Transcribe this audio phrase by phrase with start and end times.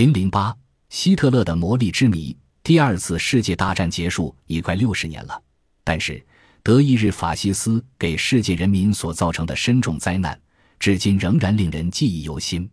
[0.00, 0.56] 零零八，
[0.88, 2.34] 希特勒的魔力之谜。
[2.62, 5.42] 第二次世界大战结束已快六十年了，
[5.84, 6.24] 但是
[6.62, 10.40] 德意日法西斯给世界人民所造成的深重灾难，
[10.78, 12.66] 至今仍然令人记忆犹新。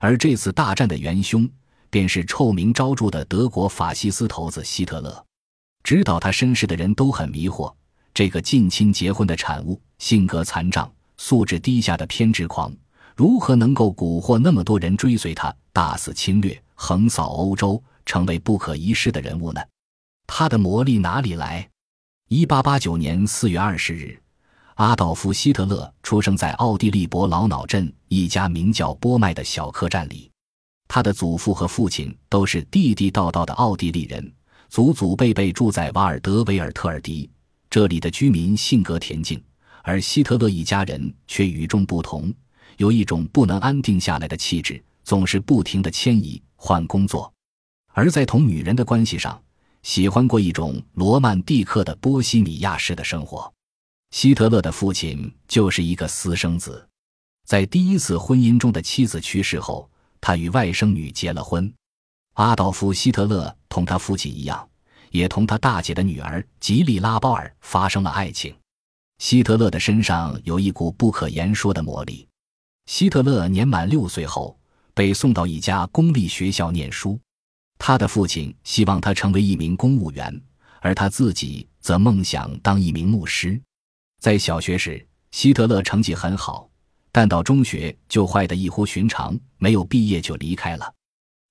[0.00, 1.48] 而这次大战的元凶，
[1.88, 5.24] 便是臭名昭著的德国法西斯头子希特勒。
[5.84, 7.72] 知道他身世的人都很迷惑：
[8.12, 12.74] 这个近亲结婚的产物，性格残障、素质低下的偏执狂，
[13.14, 17.82] 如何能够蛊惑那么多人追随他，大肆侵略，横扫欧洲？
[18.06, 19.60] 成为不可一世的人物呢？
[20.26, 21.68] 他的魔力哪里来？
[22.28, 24.18] 一八八九年四月二十日，
[24.76, 30.30] 阿道夫·希特勒出生在奥地利伯劳瑙镇一家名叫波麦的小客栈里。
[30.88, 34.32] 他的祖父和父亲都是地地道道的奥地利人，
[34.70, 37.28] 祖祖辈辈住在瓦尔德维尔特尔迪。
[37.68, 39.44] 这里的居民性格恬静，
[39.82, 42.32] 而希特勒一家人却与众不同，
[42.78, 47.32] 有一种不能安定下来的气质，总是不停的迁移换工作。
[47.94, 49.40] 而在同女人的关系上，
[49.84, 53.50] 喜欢过一种罗曼蒂克的波西米亚式的生活。
[54.10, 56.86] 希特勒的父亲就是一个私生子，
[57.46, 59.88] 在第一次婚姻中的妻子去世后，
[60.20, 61.72] 他与外甥女结了婚。
[62.34, 64.68] 阿道夫·希特勒同他父亲一样，
[65.10, 68.54] 也同他大姐的女儿吉利拉·鲍尔发生了爱情。
[69.18, 72.26] 希特勒的身上有一股不可言说的魔力。
[72.86, 74.58] 希特勒年满六岁后，
[74.96, 77.20] 被送到一家公立学校念书。
[77.78, 80.40] 他的父亲希望他成为一名公务员，
[80.80, 83.60] 而他自己则梦想当一名牧师。
[84.22, 86.66] 在小学时，希特勒成绩很好，
[87.12, 90.90] 但到中学就坏得异乎寻常，没有毕业就离开了。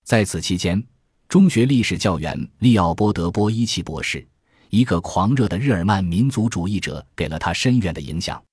[0.03, 0.83] 在此期间，
[1.29, 4.27] 中学历史教员利奥波德·波伊奇博士，
[4.71, 8.43] 一个狂热的日耳曼民族主义者，给了他深远的影响。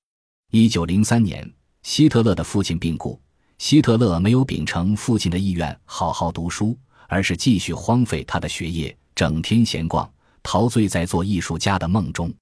[0.50, 1.50] 一九零三年，
[1.82, 3.18] 希特勒的父亲病故，
[3.62, 6.77] 希特勒没有秉承父亲的意愿，好好读书。
[7.06, 10.10] 而是继续荒废他的学业，整天闲逛，
[10.42, 12.34] 陶醉在做艺术家的梦中。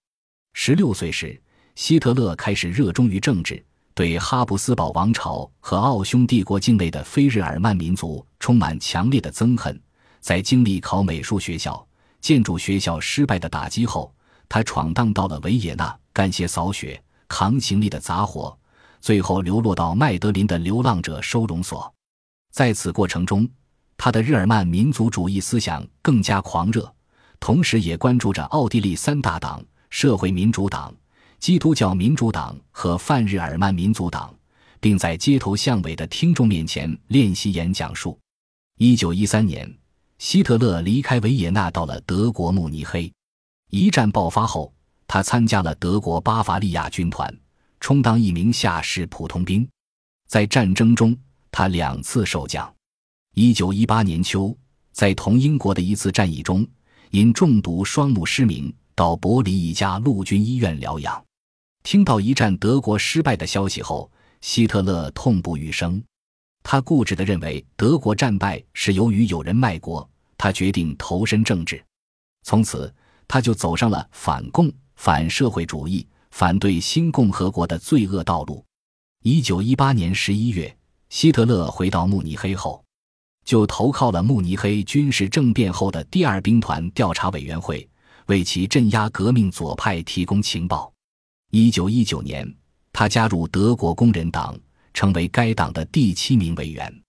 [0.55, 1.39] 十六岁时，
[1.75, 9.79] 希特勒开始热衷于政治，对哈布斯堡王朝和奥匈帝国境内的非日耳曼民族充满强烈的憎恨。
[10.21, 11.87] 在经历考美术学校、
[12.23, 14.11] 建筑学校失败的打击后，
[14.49, 16.99] 他闯荡到了维也纳，干些扫雪、
[17.29, 18.57] 扛行李的杂活，
[19.01, 21.93] 最后流落到麦德林的流浪者收容所。
[22.53, 23.49] 在此过程中，
[23.97, 26.93] 他的日耳曼民族主义思想更加狂热，
[27.39, 30.95] 同时也关注着奥地利三大党——社会民主党、
[31.39, 34.35] 基督教民主党和泛日耳曼民族党，
[34.81, 38.19] 并在街头巷尾的听众面前练习演讲术。
[38.79, 39.73] 一九一三年，
[40.19, 43.13] 希特勒离开维也纳，到了德国慕尼黑。
[43.71, 44.73] 一战爆发后，
[45.07, 47.33] 他参加了德国巴伐利亚军团，
[47.81, 49.69] 充当一名下士普通兵。
[50.29, 51.17] 在战争中，
[51.51, 52.73] 他两次受奖。
[53.35, 54.57] 一九一八年秋，
[54.93, 56.67] 在同英国的一次战役中，
[57.11, 61.25] 因中毒双目失明，到柏林一家陆军医院疗养。
[61.83, 66.03] 听到一战德国失败的消息后，希特勒痛不欲生。
[66.63, 70.09] 他固执地认为德国战败是由于有人卖国。
[70.37, 71.85] 他决定投身政治，
[72.45, 72.95] 从此
[73.29, 78.65] 他就走上了反共、反社会主义、反对新共和国的罪恶道路。
[79.23, 80.75] 一九一八年十一月，
[81.09, 82.83] 希特勒回到慕尼黑后。
[83.45, 87.89] 就投靠了慕尼黑军事政变后的第二兵团调查委员会，
[88.27, 90.93] 为其镇压革命左派提供情报。
[91.51, 92.55] 一九一九年，
[92.93, 94.57] 他加入德国工人党，
[94.95, 97.03] 成为该党的第七名委员。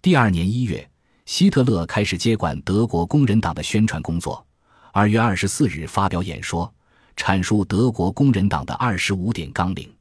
[0.00, 0.88] 第二年一月，
[1.26, 4.44] 希特勒开始接管德国工人党的宣传工作。
[4.92, 6.72] 二月二十四日发表演说，
[7.16, 9.92] 阐述德国工人党的二十五点纲领。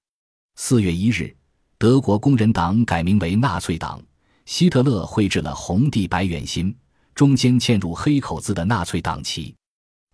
[0.55, 1.35] 四月一日，
[1.77, 4.01] 德国工人党改名为纳粹党。
[4.45, 6.75] 希特勒绘制了红地白圆心，
[7.13, 9.55] 中间嵌入黑口字的纳粹党旗。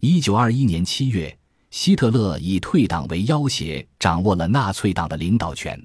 [0.01, 1.35] 一九二一年七月，
[1.71, 5.81] 希特勒以退党为要挟，掌握了纳粹党的领导权，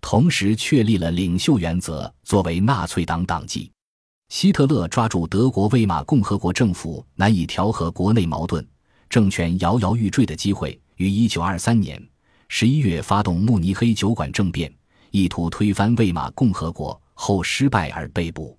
[0.00, 3.72] 同时确立了领袖原则作为纳粹党党纪。
[4.28, 8.64] 希特勒抓住德国魏玛共和国政府难以调和国内矛盾、
[9.10, 12.02] 政权摇摇欲坠的机会，于一九二三年
[12.48, 14.72] 十一月发动慕尼黑酒馆政变，
[15.10, 16.98] 意图推翻魏玛共和国。
[17.22, 18.56] 后失败而被捕，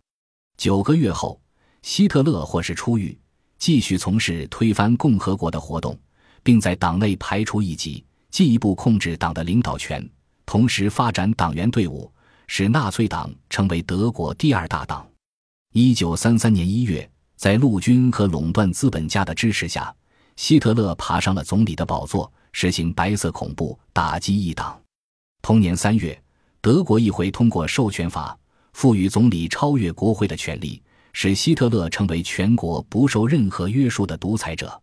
[0.56, 1.42] 九个月后，
[1.81, 3.18] 希特勒获释出狱，
[3.57, 5.98] 继续从事推翻共和国的活动，
[6.44, 10.07] 并在党内排除异己，进一步控制党的领导权，
[10.45, 12.13] 同时发展党员队伍，
[12.45, 15.09] 使纳粹党成为德国第二大党。
[15.74, 19.92] 一九三三年一月，在陆军和垄断资本家的支持下，
[20.41, 24.81] 希特勒爬上了总理的宝座，实行白色恐怖，打击异党。
[25.39, 26.19] 同年三月，
[26.61, 28.35] 德国议会通过授权法。
[28.73, 30.81] 赋予总理超越国会的权利，
[31.13, 34.81] 使希特勒成为全国不受任何约束的独裁者。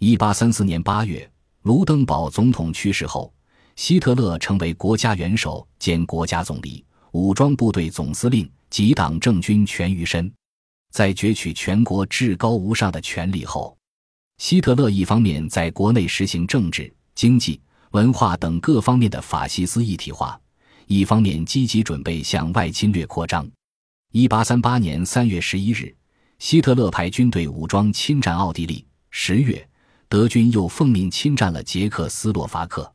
[0.00, 1.26] 一八三四年八月，
[1.62, 3.32] 卢登堡总统去世后，
[3.76, 10.30] 希特勒成为国家元首兼国家总理、武装部队总司令及党政军全于身。
[10.92, 13.74] 在攫取全国至高无上的权力后，
[14.40, 17.60] 希特勒一方面在国内实行政治、经济、
[17.90, 20.40] 文化等各方面的法西斯一体化，
[20.86, 23.46] 一方面积极准备向外侵略扩张。
[24.12, 25.94] 一八三八年三月十一日，
[26.38, 28.82] 希特勒派军队武装侵占奥地利。
[29.10, 29.68] 十月，
[30.08, 32.90] 德军又奉命侵占了捷克斯洛伐克。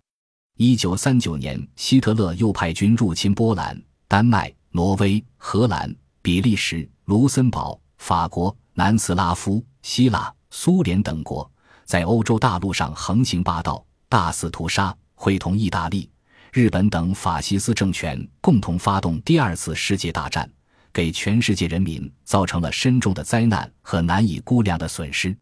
[0.58, 11.52] 一九三九年，希特勒又派军入侵波兰、丹麦、挪威、荷兰、比利时、卢森堡、法国、南斯拉夫、希腊、苏联等国，
[11.84, 16.10] 在欧洲大陆上横行霸道，大肆屠杀，会同意大利、
[16.54, 20.50] 日本等法西斯政权共同发动第二次世界大战。
[20.94, 25.38] 给全世界人民造成了深重的灾难和难以估量的损失。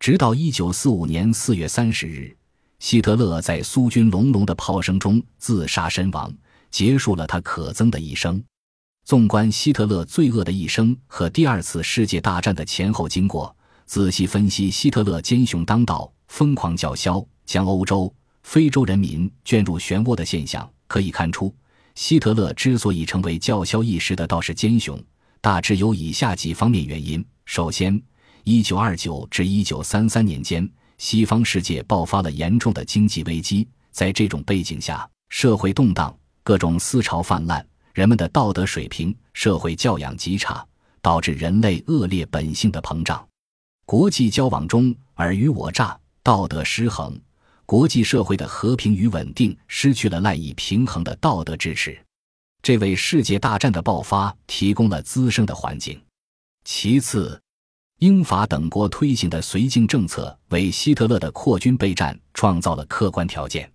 [0.00, 2.36] 直到一九四五年四月三十日，
[2.80, 6.34] 希特勒在苏军隆隆的炮声中自杀身亡，
[6.68, 8.42] 结束了他可憎的一生。
[9.04, 13.56] 纵观希特勒罪恶的一生和第二次世界大战的前后经过，
[13.88, 21.52] 仔细分析希特勒奸雄当道、疯狂叫嚣、将欧洲、非洲人民卷入漩涡的现象，可以看出。
[21.94, 25.02] 希特勒之所以成为叫嚣一时的道士奸雄，
[25.40, 27.98] 大致有以下几方面原因：首先，
[28.44, 40.62] 一九二九至一九三三年间，西方世界爆发了严重的经济危机，在这种背景下，社会动荡，各种思潮泛滥，人们的道德水平、社会教养极差，
[41.00, 43.26] 导致人类恶劣本性的膨胀，
[43.88, 47.18] 国际交往中尔虞我诈，道德失衡。
[47.64, 51.98] 国际社会的和平与稳定失去了赖以平衡的道德支持，
[52.60, 55.98] 这为世界大战的爆发提供了滋生的环境。
[56.66, 57.40] 其次，
[58.00, 63.72] 英法等国推行的绥靖政策为希特勒的扩军备战创造了客观条件。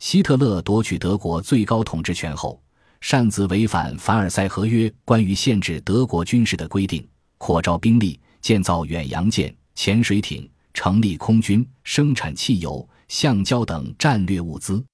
[0.00, 2.62] 希特勒夺取德国最高统治权后，
[3.00, 12.88] 擅自违反凡尔赛合约关于限制德国军事的规定，扩招兵力，建造远洋舰、潜水艇，成立空军，生产汽油。
[13.08, 14.84] 橡胶等战略物资，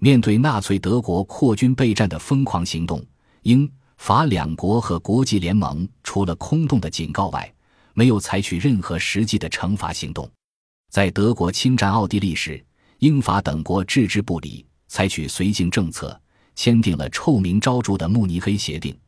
[0.00, 3.00] 面对纳粹德国扩军备战的疯狂行动，
[3.42, 7.54] 英法两国和国际联盟除了空洞的警告外，
[7.94, 10.28] 没有采取任何实际的惩罚行动。
[10.90, 12.60] 在德国侵占奥地利时，
[12.98, 16.20] 英法等国置之不理，采取绥靖政策，
[16.56, 18.98] 签订了臭名昭著的慕尼黑协定，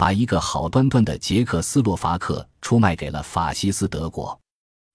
[0.00, 4.40] 把一个好端端的捷克斯洛伐克出卖给了法西斯德国，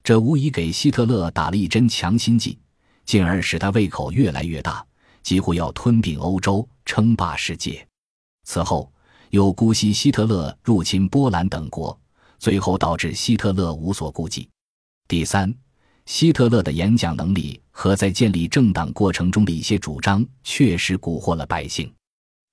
[0.03, 2.57] 这无疑给希特勒打了一针强心剂。
[3.05, 4.83] 进而使他胃口越来越大，
[5.21, 7.87] 几乎要吞并欧洲、称霸世界。
[8.45, 8.91] 此后
[9.29, 11.95] 又姑息希特勒入侵波兰等国，
[12.39, 14.49] 最后导致希特勒无所顾忌。
[15.07, 15.53] 第三，
[16.07, 21.93] 希特勒的演讲能力和在建立政党过程中的一些主张，确实蛊惑了百姓。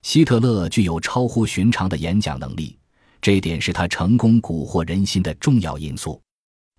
[0.03, 2.77] 希特勒具有超乎寻常的演讲能力，
[3.21, 6.21] 这一点是他成功蛊惑人心的重要因素。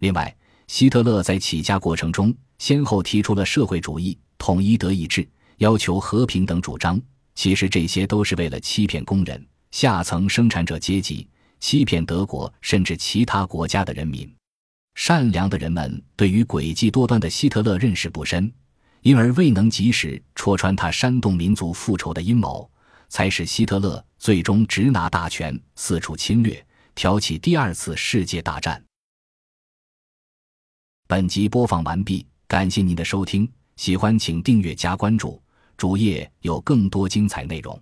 [0.00, 0.35] 另外，
[0.69, 2.32] 希特勒在起家过程中。
[2.59, 5.29] 先后提出了社会主义、统一德意志、
[5.59, 7.00] 要求和平等主张，
[7.35, 11.27] 其实这些都是为了欺骗工人、下层生产者阶级，
[11.59, 14.32] 欺骗德国甚至其他国家的人民。
[14.94, 18.51] 善良的人们对于诡计多端的希特勒认识不深，
[19.03, 22.70] 因而未能及时戳穿他煽动民族复仇的阴谋，
[23.15, 26.67] 才使希特勒最终直拿大权，四处侵略，
[26.97, 28.85] 挑起第二次世界大战。
[31.06, 32.27] 本集播放完毕。
[32.49, 35.41] 感谢您的收听，喜欢请订阅加关注，
[35.77, 37.81] 主页有更多精彩内容。